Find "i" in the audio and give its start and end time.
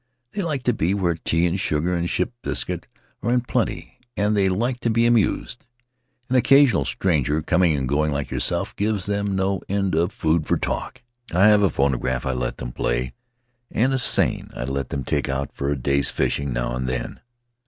11.31-11.49, 12.25-12.31, 14.55-14.63